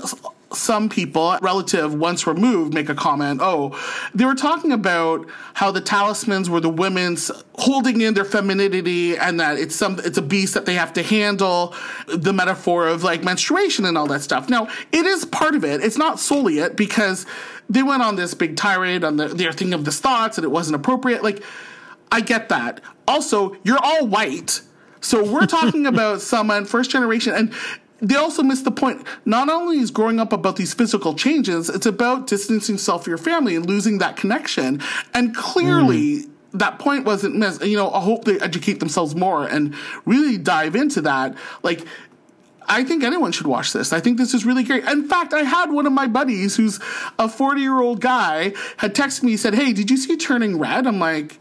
some 0.55 0.89
people, 0.89 1.37
relative 1.41 1.93
once 1.93 2.27
removed, 2.27 2.73
make 2.73 2.89
a 2.89 2.95
comment. 2.95 3.39
Oh, 3.41 3.79
they 4.13 4.25
were 4.25 4.35
talking 4.35 4.71
about 4.71 5.27
how 5.53 5.71
the 5.71 5.81
talismans 5.81 6.49
were 6.49 6.59
the 6.59 6.69
women's 6.69 7.31
holding 7.55 8.01
in 8.01 8.13
their 8.13 8.25
femininity, 8.25 9.17
and 9.17 9.39
that 9.39 9.57
it's 9.57 9.75
some 9.75 9.99
it's 9.99 10.17
a 10.17 10.21
beast 10.21 10.53
that 10.53 10.65
they 10.65 10.75
have 10.75 10.93
to 10.93 11.03
handle. 11.03 11.75
The 12.07 12.33
metaphor 12.33 12.87
of 12.87 13.03
like 13.03 13.23
menstruation 13.23 13.85
and 13.85 13.97
all 13.97 14.07
that 14.07 14.21
stuff. 14.21 14.49
Now, 14.49 14.67
it 14.91 15.05
is 15.05 15.25
part 15.25 15.55
of 15.55 15.63
it. 15.63 15.81
It's 15.81 15.97
not 15.97 16.19
solely 16.19 16.59
it 16.59 16.75
because 16.75 17.25
they 17.69 17.83
went 17.83 18.03
on 18.03 18.15
this 18.15 18.33
big 18.33 18.55
tirade 18.55 19.03
on 19.03 19.17
the, 19.17 19.27
their 19.27 19.51
thing 19.51 19.73
of 19.73 19.85
the 19.85 19.91
thoughts 19.91 20.37
and 20.37 20.45
it 20.45 20.49
wasn't 20.49 20.75
appropriate. 20.75 21.23
Like, 21.23 21.43
I 22.11 22.21
get 22.21 22.49
that. 22.49 22.81
Also, 23.07 23.55
you're 23.63 23.79
all 23.81 24.05
white. 24.05 24.61
So 25.01 25.23
we're 25.23 25.45
talking 25.45 25.85
about 25.93 26.21
someone 26.21 26.65
first 26.65 26.91
generation 26.91 27.33
and 27.33 27.53
they 28.03 28.15
also 28.15 28.43
miss 28.43 28.61
the 28.61 28.71
point. 28.71 29.07
Not 29.25 29.49
only 29.49 29.79
is 29.79 29.89
growing 29.89 30.19
up 30.19 30.33
about 30.33 30.57
these 30.57 30.73
physical 30.73 31.15
changes, 31.15 31.69
it's 31.69 31.85
about 31.85 32.27
distancing 32.27 32.75
yourself 32.75 33.05
from 33.05 33.11
your 33.11 33.17
family 33.17 33.55
and 33.55 33.65
losing 33.65 33.99
that 33.99 34.17
connection. 34.17 34.81
And 35.13 35.33
clearly 35.33 36.17
mm. 36.17 36.29
that 36.51 36.79
point 36.79 37.05
wasn't 37.05 37.37
missed. 37.37 37.63
You 37.65 37.77
know, 37.77 37.89
I 37.91 38.01
hope 38.01 38.25
they 38.25 38.37
educate 38.41 38.81
themselves 38.81 39.15
more 39.15 39.47
and 39.47 39.73
really 40.05 40.37
dive 40.37 40.75
into 40.75 40.99
that. 41.01 41.37
Like 41.63 41.85
I 42.67 42.83
think 42.83 43.03
anyone 43.05 43.31
should 43.31 43.47
watch 43.47 43.71
this. 43.71 43.93
I 43.93 44.01
think 44.01 44.17
this 44.17 44.33
is 44.33 44.45
really 44.45 44.63
great. 44.63 44.83
In 44.83 45.07
fact, 45.07 45.33
I 45.33 45.43
had 45.43 45.71
one 45.71 45.85
of 45.85 45.93
my 45.93 46.07
buddies 46.07 46.57
who's 46.57 46.79
a 47.17 47.29
40 47.29 47.61
year 47.61 47.79
old 47.81 48.01
guy 48.01 48.53
had 48.77 48.93
texted 48.93 49.23
me, 49.23 49.37
said, 49.37 49.55
Hey, 49.55 49.71
did 49.71 49.89
you 49.89 49.95
see 49.95 50.17
Turning 50.17 50.59
Red? 50.59 50.87
I'm 50.87 50.99
like, 50.99 51.39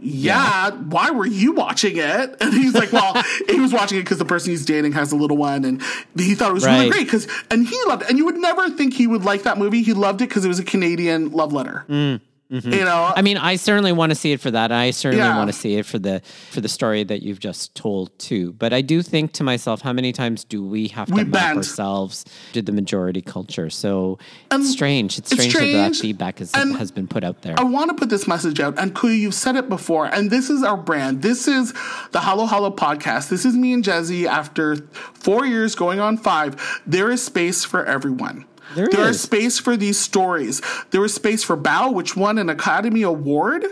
yeah, 0.00 0.70
why 0.70 1.10
were 1.10 1.26
you 1.26 1.52
watching 1.52 1.96
it? 1.96 2.36
And 2.40 2.52
he's 2.52 2.74
like, 2.74 2.92
well, 2.92 3.22
he 3.48 3.60
was 3.60 3.72
watching 3.72 3.98
it 3.98 4.02
because 4.02 4.18
the 4.18 4.24
person 4.24 4.50
he's 4.50 4.64
dating 4.64 4.92
has 4.92 5.12
a 5.12 5.16
little 5.16 5.36
one, 5.36 5.64
and 5.64 5.82
he 6.16 6.34
thought 6.34 6.50
it 6.50 6.54
was 6.54 6.66
really 6.66 6.90
great 6.90 7.04
because, 7.04 7.26
and 7.50 7.66
he 7.66 7.78
loved 7.86 8.02
it. 8.02 8.08
And 8.08 8.18
you 8.18 8.24
would 8.24 8.36
never 8.36 8.70
think 8.70 8.94
he 8.94 9.06
would 9.06 9.24
like 9.24 9.42
that 9.42 9.58
movie. 9.58 9.82
He 9.82 9.92
loved 9.92 10.22
it 10.22 10.28
because 10.28 10.44
it 10.44 10.48
was 10.48 10.58
a 10.58 10.64
Canadian 10.64 11.32
love 11.32 11.52
letter. 11.52 11.84
Mm. 11.88 12.20
Mm-hmm. 12.50 12.72
You 12.72 12.84
know, 12.86 13.12
I 13.14 13.20
mean, 13.20 13.36
I 13.36 13.56
certainly 13.56 13.92
want 13.92 14.08
to 14.10 14.16
see 14.16 14.32
it 14.32 14.40
for 14.40 14.50
that. 14.50 14.72
I 14.72 14.90
certainly 14.90 15.22
Yeah. 15.24 15.36
want 15.36 15.48
to 15.48 15.52
see 15.52 15.74
it 15.76 15.84
for 15.84 15.98
the 15.98 16.22
for 16.50 16.62
the 16.62 16.68
story 16.68 17.04
that 17.04 17.22
you've 17.22 17.40
just 17.40 17.74
told 17.74 18.18
too. 18.18 18.54
But 18.54 18.72
I 18.72 18.80
do 18.80 19.02
think 19.02 19.32
to 19.34 19.44
myself, 19.44 19.82
how 19.82 19.92
many 19.92 20.12
times 20.12 20.44
do 20.44 20.64
we 20.64 20.88
have 20.88 21.08
to 21.08 21.14
We 21.14 21.24
map 21.24 21.32
bend. 21.32 21.56
ourselves 21.58 22.24
to 22.54 22.62
the 22.62 22.72
majority 22.72 23.20
culture? 23.20 23.68
So 23.68 24.18
um, 24.50 24.62
it's 24.62 24.70
strange. 24.70 25.18
It's 25.18 25.30
it's 25.30 25.44
strange, 25.44 25.72
that 25.74 25.90
that 25.90 25.96
feedback 25.96 26.40
is, 26.40 26.54
and 26.54 26.74
has 26.76 26.90
been 26.90 27.06
put 27.06 27.22
out 27.22 27.42
there. 27.42 27.54
I 27.58 27.64
want 27.64 27.90
to 27.90 27.94
put 27.94 28.08
this 28.08 28.26
message 28.26 28.60
out, 28.60 28.78
and 28.78 28.94
Kuya, 28.94 29.18
you've 29.18 29.34
said 29.34 29.54
it 29.56 29.68
before, 29.68 30.06
and 30.06 30.30
this 30.30 30.48
is 30.48 30.62
our 30.62 30.78
brand. 30.78 31.20
This 31.20 31.46
is 31.48 31.74
the 32.12 32.20
Halo 32.22 32.46
Halo 32.46 32.70
podcast. 32.70 33.28
This 33.28 33.44
is 33.44 33.54
me 33.56 33.74
and 33.74 33.84
Jesse 33.84 34.26
after 34.26 34.76
four 35.12 35.44
years 35.44 35.74
going 35.74 36.00
on 36.00 36.16
five. 36.16 36.80
There 36.86 37.10
is 37.10 37.22
space 37.22 37.62
for 37.66 37.84
everyone. 37.84 38.46
There 38.74 38.88
is 39.08 39.16
is. 39.16 39.20
space 39.22 39.58
for 39.58 39.76
these 39.76 39.98
stories. 39.98 40.60
There 40.90 41.04
is 41.04 41.14
space 41.14 41.42
for 41.42 41.56
Bao, 41.56 41.92
which 41.92 42.16
won 42.16 42.38
an 42.38 42.48
Academy 42.50 43.02
Award. 43.02 43.64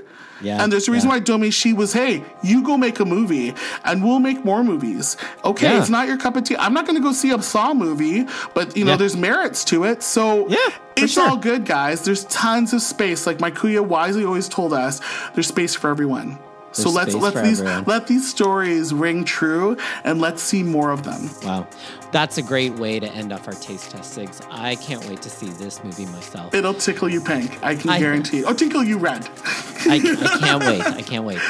Yeah, 0.43 0.63
and 0.63 0.71
there's 0.71 0.87
a 0.87 0.93
reason 0.93 1.09
yeah. 1.09 1.17
why 1.17 1.21
Domee 1.21 1.51
Shi 1.51 1.73
was, 1.73 1.95
hey, 1.95 2.23
you 2.43 2.63
go 2.63 2.77
make 2.77 3.01
a 3.01 3.07
movie 3.07 3.55
and 3.87 4.05
we'll 4.05 4.19
make 4.19 4.45
more 4.45 4.63
movies. 4.63 5.17
Okay, 5.47 5.73
Yeah. 5.73 5.81
it's 5.81 5.89
not 5.89 6.07
your 6.09 6.19
cup 6.19 6.37
of 6.37 6.45
tea. 6.45 6.57
I'm 6.57 6.75
not 6.75 6.85
going 6.87 6.97
to 6.97 7.03
go 7.03 7.13
see 7.13 7.31
a 7.31 7.41
Saw 7.41 7.73
movie, 7.73 8.27
but 8.53 8.77
you 8.77 8.85
know, 8.85 8.91
Yeah. 8.93 8.97
there's 8.99 9.17
merits 9.17 9.65
to 9.67 9.85
it. 9.85 10.03
So 10.03 10.47
Yeah, 10.49 10.59
it's 10.97 11.15
sure. 11.15 11.27
all 11.27 11.37
good, 11.39 11.65
guys. 11.65 12.03
There's 12.05 12.25
tons 12.25 12.75
of 12.75 12.83
space. 12.83 13.27
Like 13.27 13.41
my 13.41 13.51
Kuya 13.51 13.81
wisely 13.81 14.27
always 14.27 14.47
told 14.47 14.75
us, 14.75 15.01
there's 15.35 15.47
space 15.49 15.75
for 15.75 15.89
everyone. 15.89 16.39
So 16.83 16.91
let's 16.91 17.15
let 17.15 17.35
these 17.45 17.61
everyone. 17.61 17.85
let 17.85 18.07
these 18.07 18.29
stories 18.29 18.93
ring 18.95 19.25
true 19.25 19.77
and 20.05 20.21
let's 20.21 20.43
see 20.43 20.63
more 20.63 20.91
of 20.91 21.03
them. 21.05 21.31
wow, 21.43 21.67
that's 22.13 22.39
a 22.39 22.43
great 22.43 22.75
way 22.75 22.99
to 23.01 23.09
end 23.13 23.33
off 23.33 23.47
our 23.49 23.55
taste 23.55 23.91
test, 23.91 24.17
Sigs. 24.19 24.45
I 24.51 24.77
can't 24.77 25.05
wait 25.09 25.23
to 25.23 25.31
see 25.31 25.49
this 25.51 25.83
movie 25.85 26.07
myself. 26.07 26.55
It'll 26.55 26.75
tickle 26.75 27.09
you 27.09 27.21
pink. 27.21 27.59
I 27.63 27.75
can 27.75 27.91
I- 27.91 27.99
guarantee. 27.99 28.39
It. 28.41 28.45
Oh, 28.47 28.55
tickle 28.55 28.85
you 28.85 28.99
red. 28.99 29.29
I, 29.89 29.97
I 29.97 30.39
can't 30.39 30.61
wait. 30.65 30.81
I 30.83 31.03
can't 31.03 31.25
wait. 31.25 31.41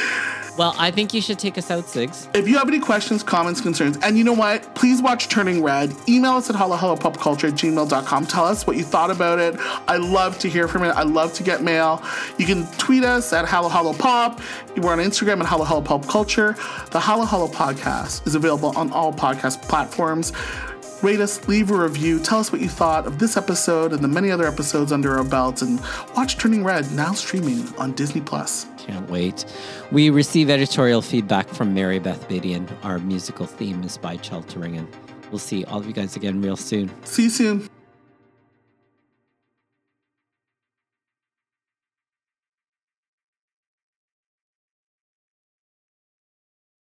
Well, 0.57 0.75
I 0.77 0.89
think 0.89 1.13
you 1.13 1.21
should 1.21 1.37
take 1.37 1.57
us 1.57 1.69
out, 1.69 1.83
Sigs. 1.83 2.27
If 2.35 2.47
you 2.47 2.57
have 2.57 2.67
any 2.67 2.79
questions, 2.79 3.21
comments, 3.21 3.61
concerns, 3.61 3.97
and 4.01 4.17
you 4.17 4.23
know 4.23 4.33
what, 4.33 4.73
please 4.73 5.01
watch 5.01 5.29
Turning 5.29 5.61
Red. 5.61 5.93
Email 6.09 6.33
us 6.33 6.49
at 6.49 6.55
halohalopopculture 6.55 7.49
at 7.49 7.53
gmail.com. 7.53 8.25
Tell 8.25 8.45
us 8.45 8.65
what 8.65 8.75
you 8.75 8.83
thought 8.83 9.11
about 9.11 9.37
it. 9.39 9.55
I 9.87 9.97
love 9.97 10.39
to 10.39 10.49
hear 10.49 10.67
from 10.67 10.83
it. 10.83 10.89
I 10.89 11.03
love 11.03 11.33
to 11.33 11.43
get 11.43 11.61
mail. 11.61 12.01
You 12.37 12.45
can 12.45 12.65
tweet 12.77 13.03
us 13.03 13.33
at 13.33 13.45
halohalopop. 13.45 14.41
We're 14.77 14.93
on 14.93 14.99
Instagram 14.99 15.41
at 15.41 15.47
halohalopopculture. 15.47 16.55
The 16.89 16.99
Halo 16.99 17.47
podcast 17.47 18.25
is 18.25 18.35
available 18.35 18.75
on 18.75 18.91
all 18.91 19.13
podcast 19.13 19.61
platforms. 19.63 20.33
Rate 21.03 21.19
us, 21.19 21.47
leave 21.47 21.69
a 21.69 21.77
review, 21.77 22.19
tell 22.19 22.39
us 22.39 22.51
what 22.51 22.59
you 22.59 22.67
thought 22.67 23.05
of 23.05 23.19
this 23.19 23.37
episode 23.37 23.93
and 23.93 24.03
the 24.03 24.07
many 24.07 24.31
other 24.31 24.47
episodes 24.47 24.91
under 24.91 25.15
our 25.17 25.23
belts, 25.23 25.61
and 25.61 25.79
watch 26.15 26.37
Turning 26.37 26.63
Red 26.63 26.91
now 26.93 27.13
streaming 27.13 27.67
on 27.77 27.91
Disney 27.93 28.21
Plus. 28.21 28.65
Can't 28.79 29.07
wait. 29.07 29.45
We 29.91 30.09
receive 30.09 30.49
editorial 30.49 31.03
feedback 31.03 31.47
from 31.49 31.73
Mary 31.73 31.99
Beth 31.99 32.27
Badian. 32.27 32.67
Our 32.83 32.97
musical 32.97 33.45
theme 33.45 33.83
is 33.83 33.97
by 33.97 34.17
Chelteringen. 34.17 34.87
We'll 35.29 35.39
see 35.39 35.65
all 35.65 35.79
of 35.79 35.85
you 35.85 35.93
guys 35.93 36.15
again 36.15 36.41
real 36.41 36.57
soon. 36.57 36.89
See 37.05 37.23
you 37.25 37.29
soon. 37.29 37.69